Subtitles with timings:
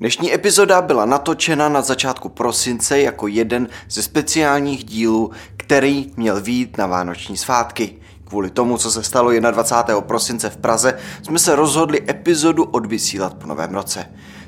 [0.00, 6.78] Dnešní epizoda byla natočena na začátku prosince jako jeden ze speciálních dílů, který měl výjít
[6.78, 7.98] na Vánoční svátky.
[8.24, 10.00] Kvůli tomu, co se stalo 21.
[10.00, 14.06] prosince v Praze, jsme se rozhodli epizodu odvysílat po novém roce.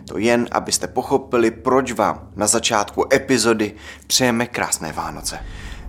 [0.08, 3.74] To jen, abyste pochopili, proč vám na začátku epizody
[4.06, 5.38] přejeme krásné Vánoce.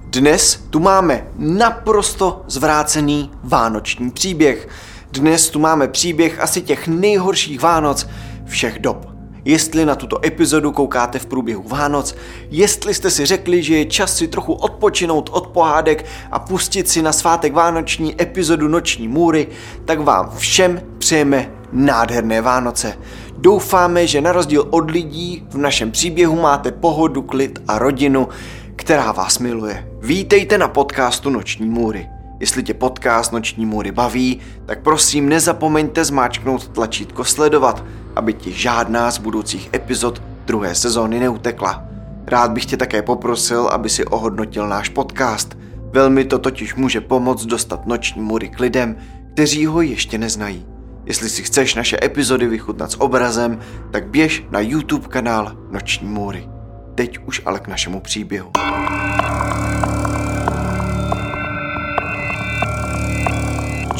[0.05, 4.67] Dnes tu máme naprosto zvrácený vánoční příběh.
[5.11, 8.07] Dnes tu máme příběh asi těch nejhorších Vánoc
[8.45, 9.10] všech dob
[9.45, 12.15] jestli na tuto epizodu koukáte v průběhu Vánoc,
[12.51, 17.01] jestli jste si řekli, že je čas si trochu odpočinout od pohádek a pustit si
[17.01, 19.47] na svátek vánoční epizodu Noční můry,
[19.85, 22.97] tak vám všem přejeme nádherné Vánoce.
[23.37, 28.27] Doufáme, že na rozdíl od lidí v našem příběhu máte pohodu, klid a rodinu,
[28.75, 29.87] která vás miluje.
[30.01, 32.20] Vítejte na podcastu Noční můry.
[32.41, 39.11] Jestli tě podcast Noční můry baví, tak prosím nezapomeňte zmáčknout tlačítko sledovat, aby ti žádná
[39.11, 41.83] z budoucích epizod druhé sezóny neutekla.
[42.27, 45.57] Rád bych tě také poprosil, aby si ohodnotil náš podcast.
[45.93, 48.95] Velmi to totiž může pomoct dostat Noční můry k lidem,
[49.33, 50.65] kteří ho ještě neznají.
[51.05, 53.59] Jestli si chceš naše epizody vychutnat s obrazem,
[53.91, 56.49] tak běž na YouTube kanál Noční můry.
[56.95, 58.51] Teď už ale k našemu příběhu.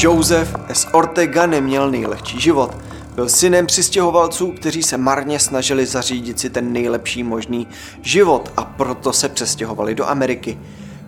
[0.03, 0.87] Joseph S.
[0.93, 2.77] Ortega neměl nejlehčí život.
[3.15, 7.67] Byl synem přistěhovalců, kteří se marně snažili zařídit si ten nejlepší možný
[8.01, 10.59] život a proto se přestěhovali do Ameriky.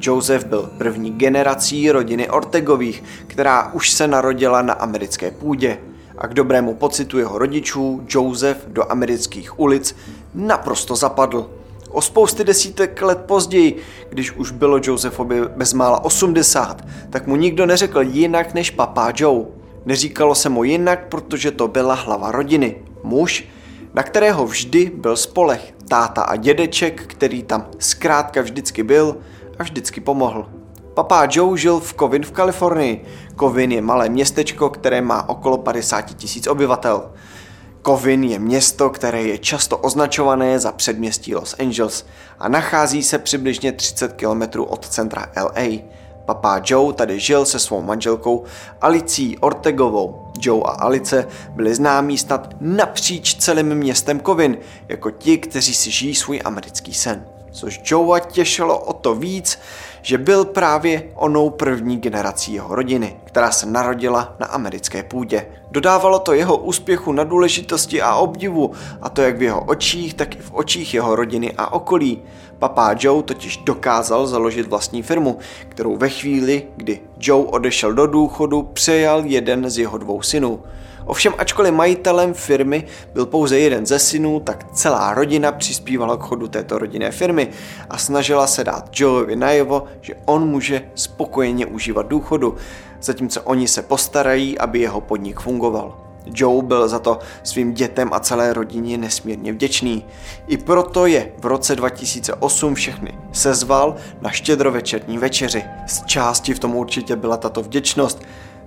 [0.02, 5.78] Joseph byl první generací rodiny Ortegových, která už se narodila na americké půdě.
[6.18, 9.96] A k dobrému pocitu jeho rodičů Joseph do amerických ulic
[10.34, 11.50] naprosto zapadl.
[11.94, 13.78] O spousty desítek let později,
[14.10, 19.46] když už bylo Josephovi bezmála 80, tak mu nikdo neřekl jinak než papá Joe.
[19.86, 22.76] Neříkalo se mu jinak, protože to byla hlava rodiny.
[23.04, 23.48] Muž,
[23.94, 25.74] na kterého vždy byl spolech.
[25.88, 29.18] Táta a dědeček, který tam zkrátka vždycky byl
[29.60, 30.50] a vždycky pomohl.
[30.94, 33.06] Papá Joe žil v Kovin v Kalifornii.
[33.36, 37.12] Kovin je malé městečko, které má okolo 50 tisíc obyvatel.
[37.84, 42.06] Kovin je město, které je často označované za předměstí Los Angeles
[42.40, 45.78] a nachází se přibližně 30 km od centra LA.
[46.26, 48.44] Papá Joe tady žil se svou manželkou
[48.82, 50.28] Alicí Ortegovou.
[50.40, 54.58] Joe a Alice byli známí snad napříč celým městem Kovin,
[54.90, 57.26] jako ti, kteří si žijí svůj americký sen.
[57.52, 59.60] Což Joea těšilo o to víc,
[60.04, 65.46] že byl právě onou první generací jeho rodiny, která se narodila na americké půdě.
[65.72, 68.72] Dodávalo to jeho úspěchu na důležitosti a obdivu,
[69.02, 72.22] a to jak v jeho očích, tak i v očích jeho rodiny a okolí.
[72.60, 75.38] Papá Joe totiž dokázal založit vlastní firmu,
[75.70, 80.60] kterou ve chvíli, kdy Joe odešel do důchodu, přejal jeden z jeho dvou synů.
[81.06, 86.48] Ovšem ačkoliv majitelem firmy byl pouze jeden ze synů, tak celá rodina přispívala k chodu
[86.48, 87.50] této rodinné firmy
[87.90, 92.56] a snažila se dát Joeovi najevo, že on může spokojeně užívat důchodu,
[93.02, 95.98] zatímco oni se postarají, aby jeho podnik fungoval.
[96.26, 100.06] Joe byl za to svým dětem a celé rodině nesmírně vděčný.
[100.48, 105.64] I proto je v roce 2008 všechny sezval na štědrovečerní večeři.
[105.88, 108.22] Z části v tom určitě byla tato vděčnost,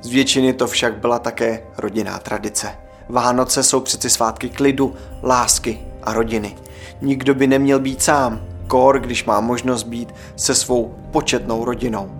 [0.06, 2.68] z většiny to však byla také rodinná tradice.
[3.08, 6.56] Vánoce jsou přeci svátky klidu, lásky a rodiny.
[7.02, 12.10] Nikdo by neměl být sám, kor, když má možnost být se svou početnou rodinou.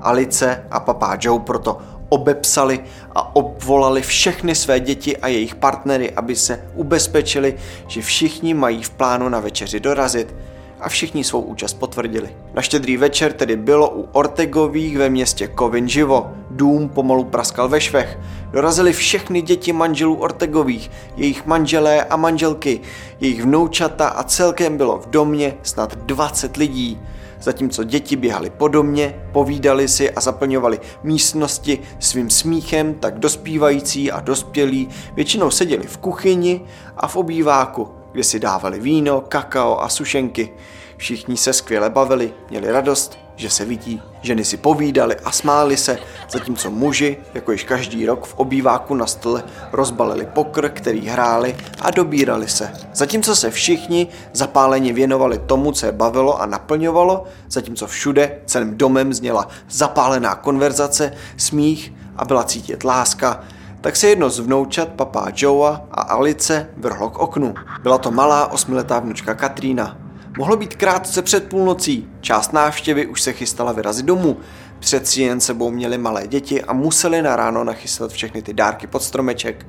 [0.00, 2.80] Alice a papá Joe proto obepsali
[3.14, 8.90] a obvolali všechny své děti a jejich partnery, aby se ubezpečili, že všichni mají v
[8.90, 10.34] plánu na večeři dorazit
[10.86, 12.28] a všichni svou účast potvrdili.
[12.54, 16.32] Na štědrý večer tedy bylo u Ortegových ve městě Kovin živo.
[16.50, 18.18] Dům pomalu praskal ve švech.
[18.50, 22.80] Dorazili všechny děti manželů Ortegových, jejich manželé a manželky,
[23.20, 27.00] jejich vnoučata a celkem bylo v domě snad 20 lidí.
[27.40, 34.20] Zatímco děti běhali po domě, povídali si a zaplňovali místnosti svým smíchem, tak dospívající a
[34.20, 36.60] dospělí většinou seděli v kuchyni
[36.96, 40.52] a v obýváku, kde si dávali víno, kakao a sušenky.
[40.96, 44.02] Všichni se skvěle bavili, měli radost, že se vidí.
[44.22, 45.98] Ženy si povídali a smáli se,
[46.30, 51.90] zatímco muži, jako již každý rok v obýváku na stole, rozbalili pokr, který hráli a
[51.90, 52.72] dobírali se.
[52.94, 59.12] Zatímco se všichni zapáleně věnovali tomu, co je bavilo a naplňovalo, zatímco všude celým domem
[59.12, 63.44] zněla zapálená konverzace, smích a byla cítit láska,
[63.80, 67.54] tak se jedno z vnoučat papá Joea a Alice vrhlo k oknu.
[67.82, 70.05] Byla to malá osmiletá vnučka Katrína.
[70.38, 74.36] Mohlo být krátce před půlnocí, část návštěvy už se chystala vyrazit domů.
[74.78, 79.02] Přeci jen sebou měli malé děti a museli na ráno nachystat všechny ty dárky pod
[79.02, 79.66] stromeček.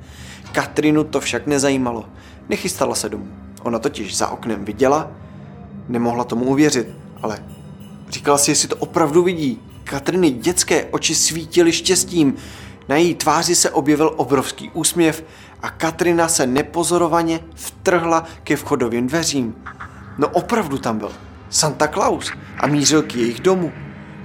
[0.52, 2.04] Katrinu to však nezajímalo.
[2.48, 3.28] Nechystala se domů.
[3.62, 5.10] Ona totiž za oknem viděla,
[5.88, 6.88] nemohla tomu uvěřit,
[7.22, 7.44] ale
[8.08, 9.62] říkala si, jestli to opravdu vidí.
[9.84, 12.34] Katriny dětské oči svítily štěstím,
[12.88, 15.24] na její tváři se objevil obrovský úsměv
[15.62, 19.54] a Katrina se nepozorovaně vtrhla ke vchodovým dveřím.
[20.18, 21.12] No opravdu tam byl
[21.50, 22.30] Santa Claus
[22.60, 23.72] a mířil k jejich domu.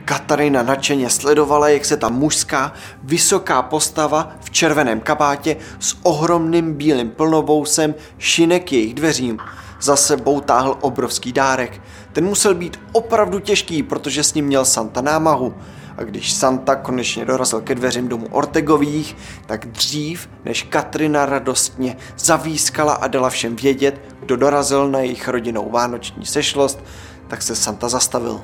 [0.05, 2.73] Katarina nadšeně sledovala, jak se ta mužská,
[3.03, 9.39] vysoká postava v červeném kabátě s ohromným bílým plnovousem šine k jejich dveřím.
[9.81, 11.81] Za sebou táhl obrovský dárek.
[12.13, 15.53] Ten musel být opravdu těžký, protože s ním měl Santa námahu.
[15.97, 22.93] A když Santa konečně dorazil ke dveřím domu Ortegových, tak dřív, než Katrina radostně zavískala
[22.93, 26.83] a dala všem vědět, kdo dorazil na jejich rodinou vánoční sešlost,
[27.27, 28.41] tak se Santa zastavil.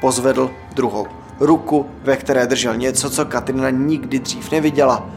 [0.00, 1.06] Pozvedl druhou
[1.40, 5.10] ruku, ve které držel něco, co Katrina nikdy dřív neviděla.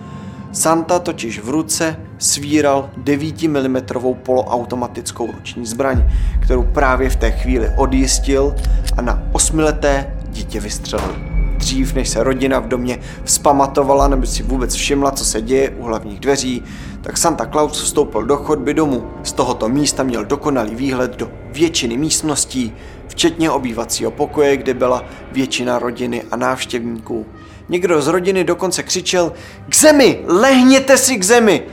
[0.51, 3.77] Santa totiž v ruce svíral 9 mm
[4.23, 6.09] poloautomatickou ruční zbraň,
[6.41, 8.55] kterou právě v té chvíli odjistil
[8.97, 11.34] a na osmileté dítě vystřelil.
[11.57, 15.83] Dřív, než se rodina v domě vzpamatovala nebo si vůbec všimla, co se děje u
[15.83, 16.63] hlavních dveří,
[17.01, 19.07] tak Santa Claus vstoupil do chodby domu.
[19.23, 22.73] Z tohoto místa měl dokonalý výhled do většiny místností,
[23.07, 27.25] včetně obývacího pokoje, kde byla většina rodiny a návštěvníků.
[27.69, 29.33] Někdo z rodiny dokonce křičel
[29.69, 31.63] k zemi, lehněte si k zemi!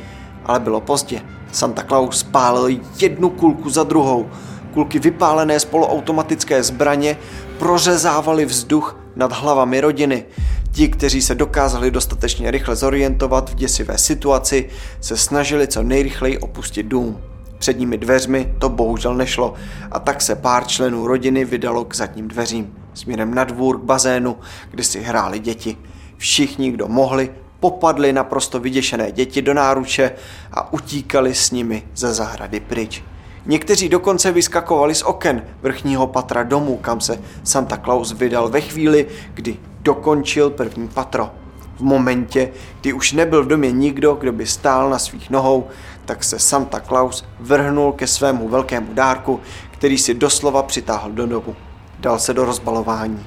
[0.45, 1.21] Ale bylo pozdě.
[1.53, 4.31] Santa Claus pálil jednu kulku za druhou.
[4.75, 7.17] Kulky vypálené z poloautomatické zbraně
[7.59, 10.25] prořezávaly vzduch nad hlavami rodiny.
[10.73, 14.69] Ti, kteří se dokázali dostatečně rychle zorientovat v děsivé situaci,
[15.01, 17.21] se snažili co nejrychleji opustit dům.
[17.59, 19.55] Před nimi dveřmi to bohužel nešlo
[19.91, 24.37] a tak se pár členů rodiny vydalo k zadním dveřím, směrem na dvůr k bazénu,
[24.71, 25.77] kde si hráli děti.
[26.17, 27.31] Všichni, kdo mohli,
[27.61, 30.13] popadli naprosto vyděšené děti do náruče
[30.53, 33.03] a utíkali s nimi ze zahrady pryč.
[33.47, 39.07] Někteří dokonce vyskakovali z oken vrchního patra domu, kam se Santa Claus vydal ve chvíli,
[39.35, 41.31] kdy dokončil první patro.
[41.77, 45.69] V momentě, kdy už nebyl v domě nikdo, kdo by stál na svých nohou,
[46.05, 49.41] tak se Santa Claus vrhnul ke svému velkému dárku,
[49.71, 51.57] který si doslova přitáhl do domu.
[52.01, 53.27] Dal se do rozbalování.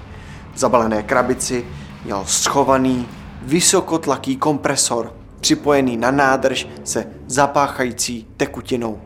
[0.53, 1.65] V zabalené krabici
[2.05, 3.07] měl schovaný
[3.41, 9.01] vysokotlaký kompresor, připojený na nádrž se zapáchající tekutinou.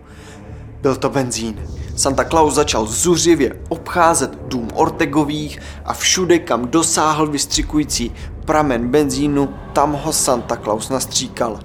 [0.82, 1.62] Byl to benzín.
[1.96, 8.12] Santa Claus začal zuřivě obcházet dům Ortegových a všude, kam dosáhl vystřikující
[8.46, 11.60] pramen benzínu, tam ho Santa Claus nastříkal.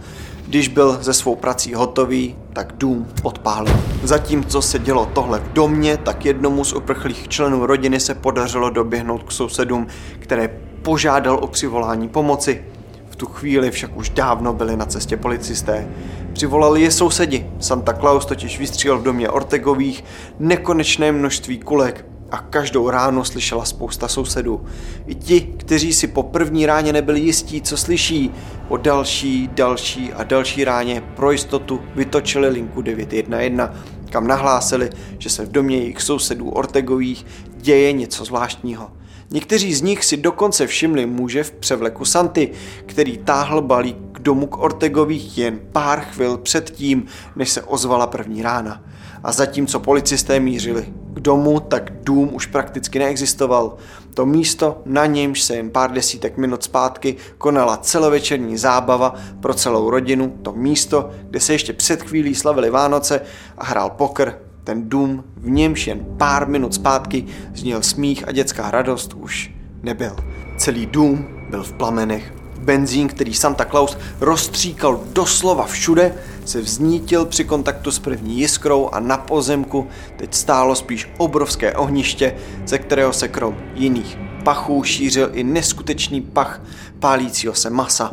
[0.46, 3.80] Když byl ze svou prací hotový, tak dům odpálil.
[4.02, 9.22] Zatímco se dělo tohle v domě, tak jednomu z uprchlých členů rodiny se podařilo doběhnout
[9.22, 9.86] k sousedům,
[10.18, 10.48] které
[10.82, 12.64] požádal o přivolání pomoci.
[13.10, 15.88] V tu chvíli však už dávno byli na cestě policisté.
[16.34, 17.46] Přivolali je sousedi.
[17.60, 20.04] Santa Claus totiž vystřílel v domě Ortegových
[20.38, 24.66] nekonečné množství kulek a každou ráno slyšela spousta sousedů.
[25.06, 28.30] I ti, kteří si po první ráně nebyli jistí, co slyší,
[28.68, 33.76] po další, další a další ráně pro jistotu vytočili linku 911,
[34.10, 37.26] kam nahlásili, že se v domě jejich sousedů Ortegových
[37.56, 38.90] děje něco zvláštního.
[39.30, 42.50] Někteří z nich si dokonce všimli muže v převleku Santy,
[42.86, 47.06] který táhl balík domu k Ortegových jen pár chvil před tím,
[47.36, 48.82] než se ozvala první rána.
[49.22, 53.76] A zatímco policisté mířili k domu, tak dům už prakticky neexistoval.
[54.14, 59.90] To místo, na němž se jen pár desítek minut zpátky konala celovečerní zábava pro celou
[59.90, 63.20] rodinu, to místo, kde se ještě před chvílí slavili Vánoce
[63.58, 64.32] a hrál pokr,
[64.64, 70.16] ten dům, v němž jen pár minut zpátky zněl smích a dětská radost, už nebyl.
[70.58, 72.43] Celý dům byl v plamenech.
[72.64, 79.00] Benzín, který Santa Claus rozstříkal doslova všude, se vznítil při kontaktu s první jiskrou a
[79.00, 82.34] na pozemku teď stálo spíš obrovské ohniště,
[82.66, 86.62] ze kterého se krom jiných pachů šířil i neskutečný pach
[86.98, 88.10] pálícího se masa.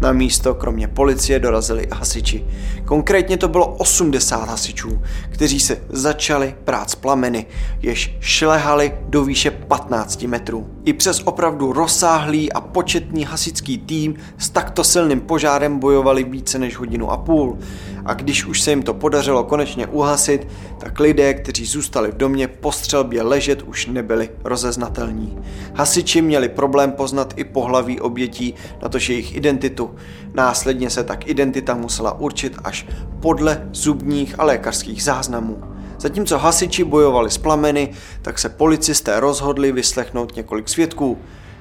[0.00, 2.44] Na místo kromě policie dorazili hasiči.
[2.92, 7.46] Konkrétně to bylo 80 hasičů, kteří se začali prát s plameny,
[7.82, 10.70] jež šlehali do výše 15 metrů.
[10.84, 16.76] I přes opravdu rozsáhlý a početný hasičský tým s takto silným požárem bojovali více než
[16.76, 17.58] hodinu a půl.
[18.04, 22.48] A když už se jim to podařilo konečně uhasit, tak lidé, kteří zůstali v domě
[22.48, 25.38] po střelbě ležet, už nebyli rozeznatelní.
[25.74, 29.94] Hasiči měli problém poznat i pohlaví obětí, natož jejich identitu.
[30.34, 32.81] Následně se tak identita musela určit až
[33.20, 35.62] podle zubních a lékařských záznamů.
[35.98, 37.90] Zatímco hasiči bojovali s plameny,
[38.22, 41.18] tak se policisté rozhodli vyslechnout několik svědků,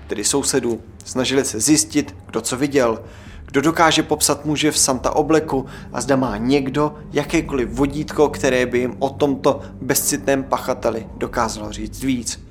[0.07, 0.81] tedy sousedů.
[1.05, 3.01] Snažili se zjistit, kdo co viděl.
[3.45, 8.79] Kdo dokáže popsat muže v Santa obleku a zda má někdo jakékoliv vodítko, které by
[8.79, 12.45] jim o tomto bezcitném pachateli dokázalo říct víc.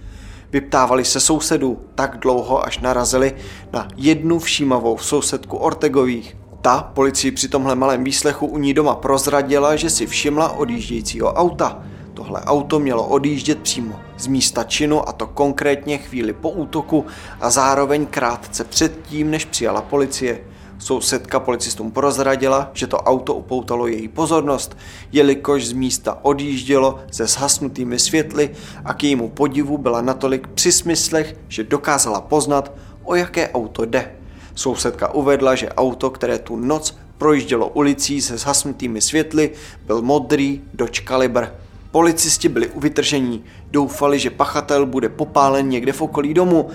[0.52, 3.32] Vyptávali se sousedů tak dlouho, až narazili
[3.72, 6.39] na jednu všímavou sousedku Ortegových.
[6.62, 11.82] Ta policii při tomhle malém výslechu u ní doma prozradila, že si všimla odjíždějícího auta.
[12.14, 17.06] Tohle auto mělo odjíždět přímo z místa činu a to konkrétně chvíli po útoku
[17.40, 20.40] a zároveň krátce předtím, než přijala policie.
[20.78, 24.76] Sousedka policistům prozradila, že to auto upoutalo její pozornost,
[25.12, 28.50] jelikož z místa odjíždělo se zhasnutými světly
[28.84, 32.72] a k jejímu podivu byla natolik při smyslech, že dokázala poznat,
[33.04, 34.19] o jaké auto jde.
[34.60, 39.50] Sousedka uvedla, že auto, které tu noc projíždělo ulicí se zhasnutými světly,
[39.86, 41.54] byl modrý Dodge Caliber.
[41.90, 46.68] Policisti byli u vytržení, doufali, že pachatel bude popálen někde v okolí domu,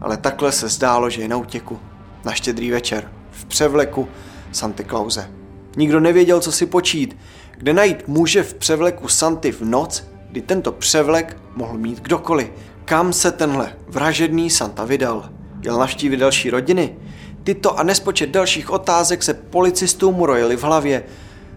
[0.00, 1.78] ale takhle se zdálo, že je na útěku.
[2.24, 4.08] Na štědrý večer v převleku
[4.52, 5.30] Santy Clause.
[5.76, 7.16] Nikdo nevěděl, co si počít,
[7.58, 12.50] kde najít muže v převleku Santy v noc, kdy tento převlek mohl mít kdokoliv.
[12.84, 15.30] Kam se tenhle vražedný Santa vydal?
[15.62, 16.96] Jel navštívit další rodiny?
[17.44, 21.04] Tyto a nespočet dalších otázek se policistům rojily v hlavě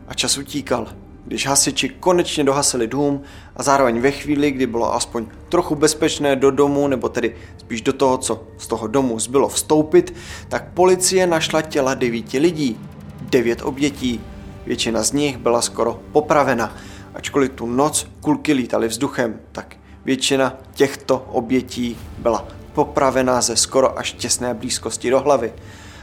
[0.08, 0.88] a čas utíkal.
[1.26, 3.22] Když hasiči konečně dohasili dům
[3.56, 7.94] a zároveň ve chvíli, kdy bylo aspoň trochu bezpečné do domu, nebo tedy spíš do
[7.94, 10.14] toho, co z toho domu zbylo vstoupit,
[10.50, 12.80] tak policie našla těla devíti lidí.
[13.22, 14.22] Devět obětí.
[14.66, 16.76] Většina z nich byla skoro popravena.
[17.14, 19.76] Ačkoliv tu noc kulky lítaly vzduchem, tak
[20.06, 25.54] většina těchto obětí byla popravená ze skoro až těsné blízkosti do hlavy.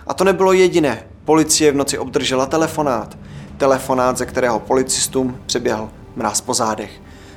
[0.06, 1.06] A to nebylo jediné.
[1.24, 3.18] Policie v noci obdržela telefonát–
[3.62, 6.90] telefonát, ze kterého policistům přeběhl mráz po zádech.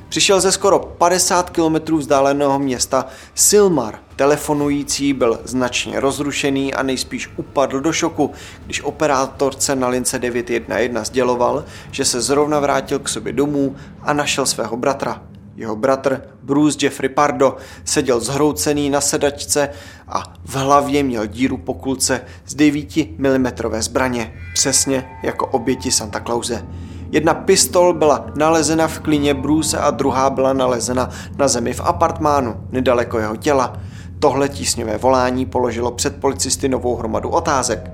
[0.08, 3.98] Přišel ze skoro 50 km vzdáleného města Silmar.
[4.16, 8.30] Telefonující byl značně rozrušený a nejspíš upadl do šoku,
[8.64, 14.46] když operátorce na lince 911 sděloval, že se zrovna vrátil k sobě domů a našel
[14.46, 15.22] svého bratra.
[15.56, 19.68] Jeho bratr Bruce Jeffrey Pardo seděl zhroucený na sedačce
[20.08, 23.46] a v hlavě měl díru po kulce z 9 mm
[23.78, 26.66] zbraně, přesně jako oběti Santa Clause.
[27.10, 32.56] Jedna pistol byla nalezena v klíně Bruce a druhá byla nalezena na zemi v apartmánu,
[32.70, 33.80] nedaleko jeho těla.
[34.18, 37.90] Tohle tísňové volání položilo před policisty novou hromadu otázek.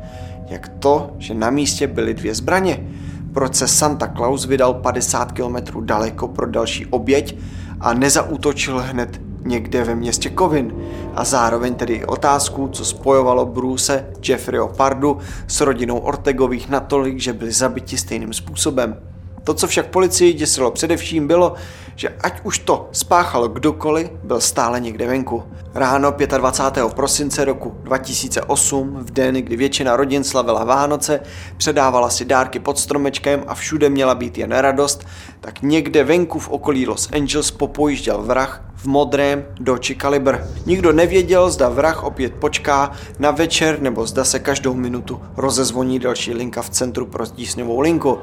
[0.49, 2.87] Jak to, že na místě byly dvě zbraně?
[3.33, 7.37] Proč se Santa Claus vydal 50 km daleko pro další oběť
[7.81, 10.75] a nezautočil hned někde ve městě Kovin
[11.15, 17.53] a zároveň tedy otázku, co spojovalo Bruce Jeffreyho Pardu s rodinou Ortegových natolik, že byli
[17.53, 18.97] zabiti stejným způsobem.
[19.45, 21.55] To, co však policii děsilo především, bylo,
[21.97, 25.43] že ať už to spáchal kdokoliv, byl stále někde venku.
[25.75, 26.95] Ráno 25.
[26.95, 31.21] prosince roku 2008, v den, kdy většina rodin slavila Vánoce,
[31.57, 35.07] předávala si dárky pod stromečkem a všude měla být jen radost,
[35.41, 40.49] tak někde venku v okolí Los Angeles popojížděl vrah v modrém Dodge Caliber.
[40.67, 46.35] Nikdo nevěděl, zda vrah opět počká na večer nebo zda se každou minutu rozezvoní další
[46.35, 48.19] linka v centru pro stísňovou linku.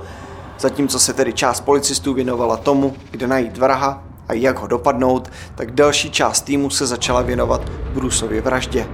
[0.59, 5.71] Zatímco se tedy část policistů věnovala tomu, kde najít vraha a jak ho dopadnout, tak
[5.71, 8.87] další část týmu se začala věnovat Bruceově vraždě.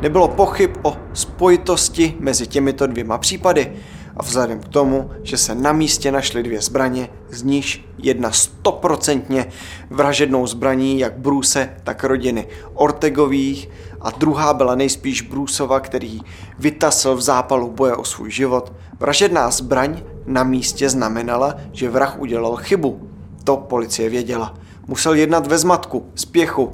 [0.00, 3.72] Nebylo pochyb o spojitosti mezi těmito dvěma případy
[4.16, 9.46] a vzhledem k tomu, že se na místě našly dvě zbraně, z níž jedna stoprocentně
[9.90, 13.68] vražednou zbraní jak Bruce, tak rodiny Ortegových
[14.00, 16.20] a druhá byla nejspíš Bruceova, který
[16.58, 18.72] vytasl v zápalu boje o svůj život.
[19.00, 23.10] Vražedná zbraň na místě znamenala, že vrah udělal chybu.
[23.44, 24.54] To policie věděla.
[24.86, 26.72] Musel jednat ve zmatku, spěchu.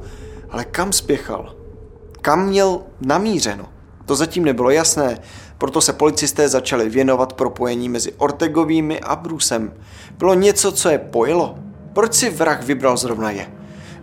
[0.51, 1.55] Ale kam spěchal?
[2.21, 3.65] Kam měl namířeno?
[4.05, 5.19] To zatím nebylo jasné,
[5.59, 9.73] proto se policisté začali věnovat propojení mezi Ortegovými a Brusem.
[10.19, 11.59] Bylo něco, co je pojilo?
[11.93, 13.56] Proč si vrah vybral zrovna je?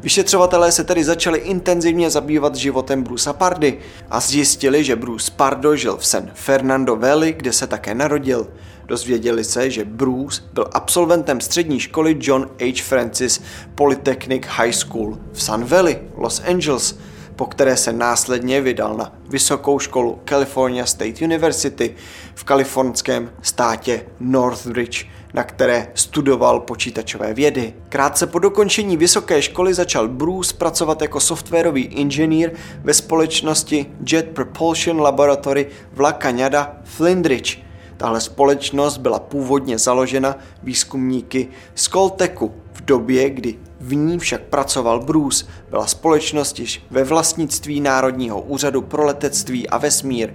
[0.03, 3.79] Vyšetřovatelé se tedy začali intenzivně zabývat životem Brusa Pardy
[4.09, 8.47] a zjistili, že Bruce Pardo žil v San Fernando Valley, kde se také narodil.
[8.85, 12.83] Dozvěděli se, že Bruce byl absolventem střední školy John H.
[12.83, 13.41] Francis
[13.75, 16.99] Polytechnic High School v Sun Valley, Los Angeles,
[17.35, 21.95] po které se následně vydal na vysokou školu California State University
[22.35, 27.73] v kalifornském státě Northridge, na které studoval počítačové vědy.
[27.89, 32.51] Krátce po dokončení vysoké školy začal Bruce pracovat jako softwarový inženýr
[32.83, 37.59] ve společnosti Jet Propulsion Laboratory v La Cañada, Flindridge.
[37.97, 44.99] Tahle společnost byla původně založena výzkumníky z Coltechu v době, kdy v ní však pracoval
[44.99, 50.33] Bruce, byla společnost již ve vlastnictví Národního úřadu pro letectví a vesmír,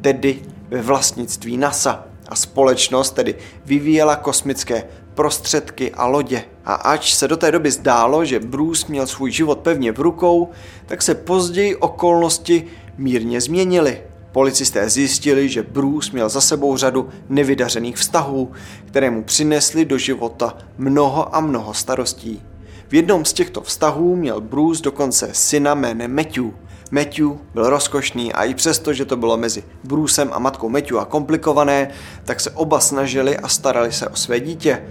[0.00, 6.44] tedy ve vlastnictví NASA a společnost tedy vyvíjela kosmické prostředky a lodě.
[6.64, 10.48] A ač se do té doby zdálo, že Bruce měl svůj život pevně v rukou,
[10.86, 12.66] tak se později okolnosti
[12.98, 14.02] mírně změnily.
[14.32, 18.52] Policisté zjistili, že Bruce měl za sebou řadu nevydařených vztahů,
[18.84, 22.42] které mu přinesly do života mnoho a mnoho starostí.
[22.88, 26.44] V jednom z těchto vztahů měl Bruce dokonce syna jménem Matthew.
[26.90, 31.04] Matthew byl rozkošný a i přesto, že to bylo mezi Brucem a matkou Matthew a
[31.04, 31.90] komplikované,
[32.24, 34.82] tak se oba snažili a starali se o své dítě.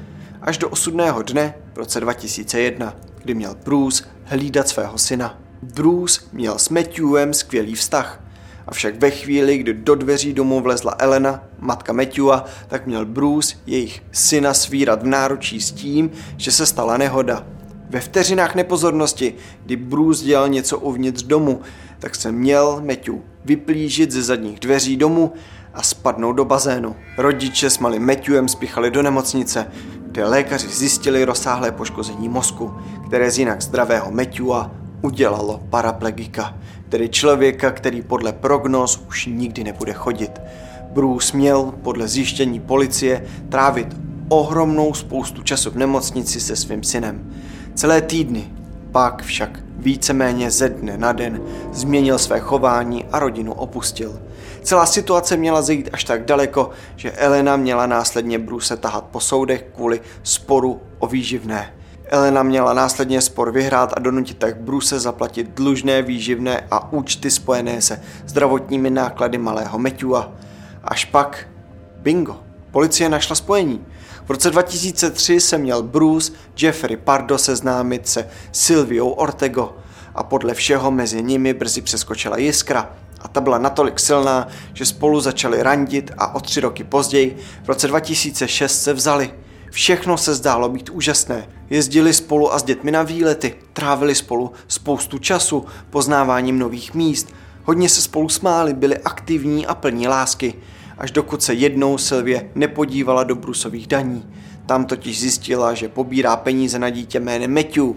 [0.42, 5.40] Až do osudného dne v roce 2001, kdy měl Bruce hlídat svého syna.
[5.62, 8.24] Bruce měl s Matthewem skvělý vztah.
[8.68, 14.04] Avšak ve chvíli, kdy do dveří domu vlezla Elena, matka Matthewa, tak měl Bruce jejich
[14.12, 17.46] syna svírat v náručí s tím, že se stala nehoda.
[17.90, 19.34] Ve vteřinách nepozornosti,
[19.66, 21.62] kdy Bruce dělal něco uvnitř domu,
[22.00, 25.34] tak se měl Matthew vyplížit ze zadních dveří domu
[25.74, 26.96] a spadnout do bazénu.
[27.18, 29.68] Rodiče s malým Matthewem spíchali do nemocnice,
[30.12, 32.74] kde lékaři zjistili rozsáhlé poškození mozku,
[33.08, 36.58] které z jinak zdravého Matthewa udělalo paraplegika,
[36.90, 40.32] tedy člověka, který podle prognóz už nikdy nebude chodit.
[40.92, 43.88] Bruce měl podle zjištění policie trávit
[44.30, 47.34] ohromnou spoustu času v nemocnici se svým synem.
[47.76, 48.52] Celé týdny,
[48.92, 51.42] pak však víceméně ze dne na den
[51.72, 54.20] změnil své chování a rodinu opustil.
[54.62, 59.66] Celá situace měla zajít až tak daleko, že Elena měla následně Bruce tahat po soudech
[59.76, 61.74] kvůli sporu o výživné.
[62.06, 67.82] Elena měla následně spor vyhrát a donutit tak Bruce zaplatit dlužné výživné a účty spojené
[67.82, 70.32] se zdravotními náklady malého Matthewa.
[70.84, 71.48] Až pak,
[71.98, 72.38] bingo,
[72.72, 73.86] policie našla spojení.
[74.26, 79.76] V roce 2003 se měl Bruce Jeffrey Pardo seznámit se Silviou Ortego
[80.16, 82.90] a podle všeho mezi nimi brzy přeskočila jiskra
[83.22, 87.68] a ta byla natolik silná, že spolu začali randit a o tři roky později, v
[87.68, 89.32] roce 2006 se vzali.
[89.72, 91.48] Všechno se zdálo být úžasné.
[91.70, 97.90] Jezdili spolu a s dětmi na výlety, trávili spolu spoustu času poznáváním nových míst, hodně
[97.90, 100.54] se spolu smáli, byli aktivní a plní lásky
[100.98, 104.26] až dokud se jednou Sylvie nepodívala do Brusových daní.
[104.66, 107.94] Tam totiž zjistila, že pobírá peníze na dítě jménem Matthew,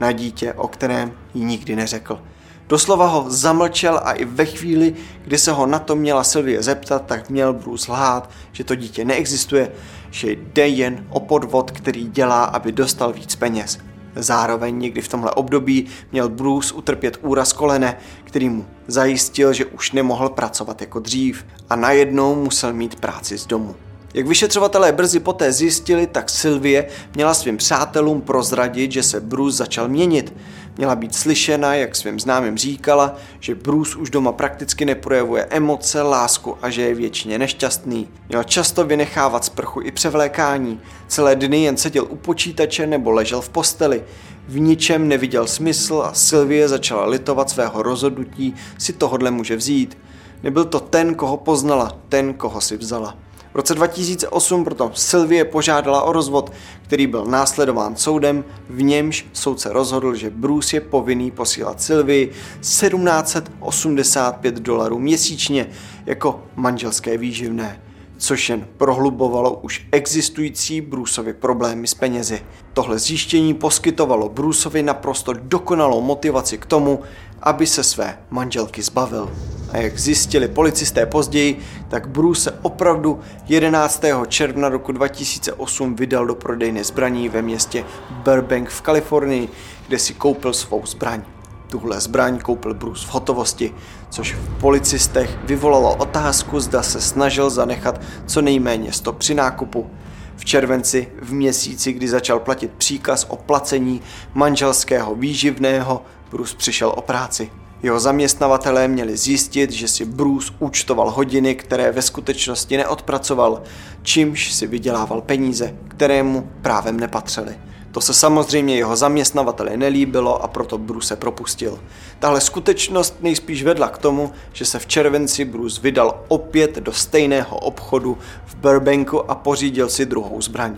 [0.00, 2.20] na dítě, o kterém jí nikdy neřekl.
[2.68, 7.06] Doslova ho zamlčel a i ve chvíli, kdy se ho na to měla Sylvie zeptat,
[7.06, 9.72] tak měl Bruce lhát, že to dítě neexistuje,
[10.10, 13.78] že jde jen o podvod, který dělá, aby dostal víc peněz.
[14.16, 19.92] Zároveň někdy v tomhle období měl Bruce utrpět úraz kolene, který mu zajistil, že už
[19.92, 23.74] nemohl pracovat jako dřív a najednou musel mít práci z domu.
[24.14, 29.88] Jak vyšetřovatelé brzy poté zjistili, tak Sylvie měla svým přátelům prozradit, že se Bruce začal
[29.88, 30.34] měnit.
[30.76, 36.56] Měla být slyšena, jak svým známým říkala, že Bruce už doma prakticky neprojevuje emoce, lásku
[36.62, 38.08] a že je většině nešťastný.
[38.28, 40.80] Měl často vynechávat sprchu i převlékání.
[41.08, 44.04] Celé dny jen seděl u počítače nebo ležel v posteli.
[44.48, 49.98] V ničem neviděl smysl a Sylvie začala litovat svého rozhodnutí si tohodle může vzít.
[50.42, 53.23] Nebyl to ten, koho poznala, ten, koho si vzala.
[53.54, 59.72] V roce 2008 proto Sylvie požádala o rozvod, který byl následován soudem, v němž soudce
[59.72, 65.66] rozhodl, že Bruce je povinný posílat Sylvii 1785 dolarů měsíčně
[66.06, 67.80] jako manželské výživné
[68.24, 72.42] což jen prohlubovalo už existující Bruceovi problémy s penězi.
[72.72, 77.00] Tohle zjištění poskytovalo Bruceovi naprosto dokonalou motivaci k tomu,
[77.42, 79.32] aby se své manželky zbavil.
[79.72, 84.04] A jak zjistili policisté později, tak Bruce se opravdu 11.
[84.28, 89.48] června roku 2008 vydal do prodejny zbraní ve městě Burbank v Kalifornii,
[89.88, 91.22] kde si koupil svou zbraň.
[91.66, 93.74] Tuhle zbraň koupil Bruce v hotovosti,
[94.14, 99.90] což v policistech vyvolalo otázku, zda se snažil zanechat co nejméně 100 při nákupu.
[100.36, 104.00] V červenci, v měsíci, kdy začal platit příkaz o placení
[104.34, 107.50] manželského výživného, Bruce přišel o práci.
[107.82, 113.62] Jeho zaměstnavatelé měli zjistit, že si Bruce účtoval hodiny, které ve skutečnosti neodpracoval,
[114.02, 117.56] čímž si vydělával peníze, které mu právem nepatřely.
[117.94, 121.78] To se samozřejmě jeho zaměstnavateli nelíbilo a proto Bruce propustil.
[122.18, 127.56] Tahle skutečnost nejspíš vedla k tomu, že se v červenci Bruce vydal opět do stejného
[127.58, 130.76] obchodu v Burbanku a pořídil si druhou zbraň.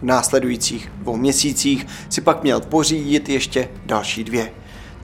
[0.00, 4.52] V následujících dvou měsících si pak měl pořídit ještě další dvě.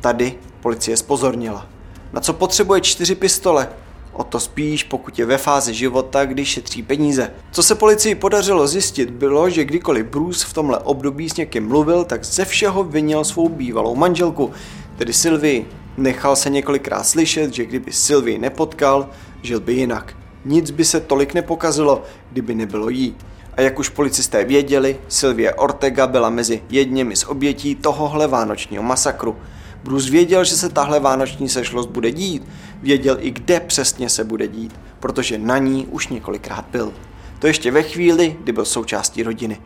[0.00, 1.66] Tady policie spozornila.
[2.12, 3.68] Na co potřebuje čtyři pistole?
[4.14, 7.31] O to spíš, pokud je ve fázi života, kdy šetří peníze.
[7.50, 12.05] Co se policii podařilo zjistit, bylo, že kdykoliv Bruce v tomhle období s někým mluvil,
[12.05, 14.50] tak ze všeho vinil svou bývalou manželku,
[14.96, 15.64] tedy Sylvie.
[15.96, 19.09] Nechal se několikrát slyšet, že kdyby Sylvie nepotkal,
[19.42, 20.16] žil by jinak.
[20.44, 23.16] Nic by se tolik nepokazilo, kdyby nebylo jí.
[23.57, 29.37] A jak už policisté věděli, Sylvie Ortega byla mezi jedněmi z obětí tohohle vánočního masakru.
[29.85, 32.42] Bruce věděl, že se tahle vánoční sešlost bude dít,
[32.83, 36.92] věděl i kde přesně se bude dít, protože na ní už několikrát byl.
[37.38, 39.59] To ještě ve chvíli, kdy byl součástí rodiny.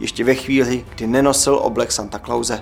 [0.00, 2.60] Ještě ve chvíli, kdy nenosil oblek Santa Clause.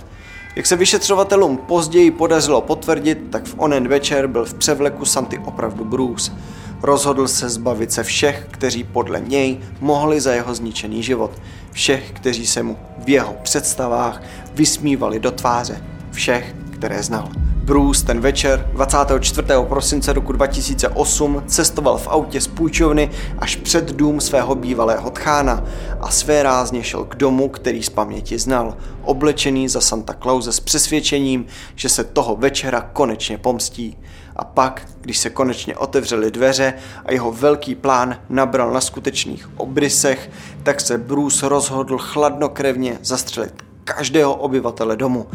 [0.57, 5.85] Jak se vyšetřovatelům později podařilo potvrdit, tak v onen večer byl v převleku Santy opravdu
[5.85, 6.33] Bruce.
[6.83, 11.31] Rozhodl se zbavit se všech, kteří podle něj mohli za jeho zničený život.
[11.73, 14.23] Všech, kteří se mu v jeho představách
[14.55, 15.85] vysmívali do tváře.
[16.11, 17.29] Všech, které znal.
[17.37, 19.49] Bruce ten večer 24.
[19.69, 25.65] prosince roku 2008 cestoval v autě z půjčovny až před dům svého bývalého tchána
[26.01, 30.61] a své rázně šel k domu, který z paměti znal, oblečený za Santa Clause s
[30.61, 33.97] přesvědčením, že se toho večera konečně pomstí.
[34.37, 36.75] A pak, když se konečně otevřely dveře
[37.07, 40.31] a jeho velký plán nabral na skutečných obrysech,
[40.63, 45.27] tak se Bruce rozhodl chladnokrevně zastřelit každého obyvatele domu.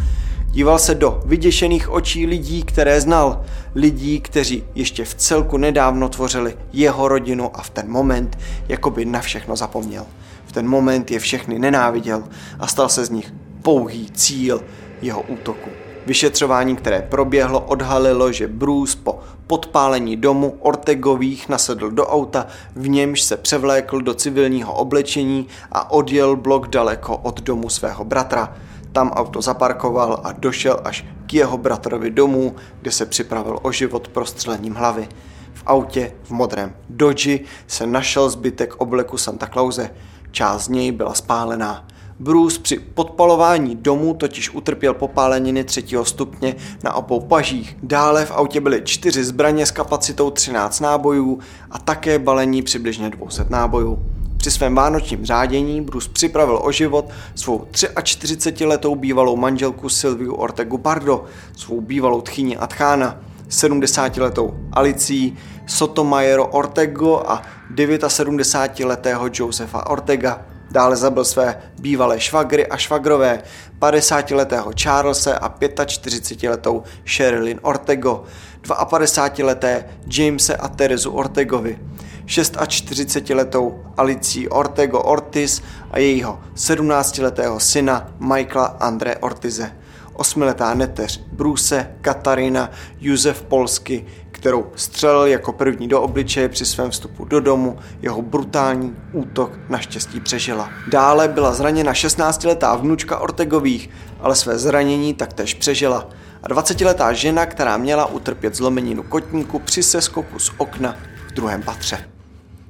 [0.51, 3.43] Díval se do vyděšených očí lidí, které znal,
[3.75, 9.19] lidí, kteří ještě v celku nedávno tvořili jeho rodinu a v ten moment jakoby na
[9.19, 10.05] všechno zapomněl.
[10.45, 12.23] V ten moment je všechny nenáviděl
[12.59, 14.61] a stal se z nich pouhý cíl
[15.01, 15.69] jeho útoku.
[16.05, 23.21] Vyšetřování, které proběhlo, odhalilo, že Bruce po podpálení domu Ortegových nasedl do auta, v němž
[23.21, 28.55] se převlékl do civilního oblečení a odjel blok daleko od domu svého bratra.
[28.91, 34.07] Tam auto zaparkoval a došel až k jeho bratrovi domů, kde se připravil o život
[34.07, 35.07] prostřelením hlavy.
[35.53, 39.89] V autě v modrém Dodži se našel zbytek obleku Santa Clause.
[40.31, 41.87] Část z něj byla spálená.
[42.19, 47.77] Bruce při podpalování domu totiž utrpěl popáleniny třetího stupně na obou pažích.
[47.83, 51.39] Dále v autě byly čtyři zbraně s kapacitou 13 nábojů
[51.71, 54.18] a také balení přibližně 200 nábojů.
[54.39, 61.25] Při svém vánočním řádění Bruce připravil o život svou 43-letou bývalou manželku Silviu Ortegu Bardo,
[61.57, 67.41] svou bývalou tchyni a tchána, 70-letou Alicí Sotomayero Ortego a
[67.75, 70.41] 79-letého Josefa Ortega.
[70.71, 73.43] Dále zabil své bývalé švagry a švagrové,
[73.79, 78.23] 50-letého Charlesa a 45-letou Sherilyn Ortego,
[78.63, 81.79] 52-leté Jamese a Terezu Ortegovi,
[82.29, 85.61] 46-letou Alicí Ortego Ortiz
[85.91, 89.71] a jejího 17-letého syna Michaela Andre Ortize,
[90.13, 97.25] 8-letá neteř Bruce Katarina Josef Polsky, kterou střelil jako první do obličeje při svém vstupu
[97.25, 100.69] do domu, jeho brutální útok naštěstí přežila.
[100.87, 103.89] Dále byla zraněna 16-letá vnučka Ortegových,
[104.19, 106.09] ale své zranění taktéž přežila.
[106.43, 110.95] A 20-letá žena, která měla utrpět zlomeninu kotníku při seskoku z okna
[111.27, 112.18] v druhém patře.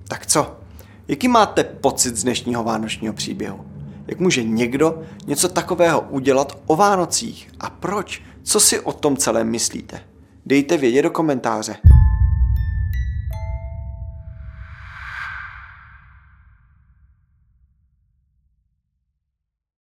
[0.10, 0.58] Tak co?
[1.08, 3.65] Jaký máte pocit z dnešního vánočního příběhu?
[4.08, 7.50] Jak může někdo něco takového udělat o Vánocích?
[7.60, 8.22] A proč?
[8.43, 10.02] Co si o tom celém myslíte?
[10.45, 11.76] Dejte vědět do komentáře.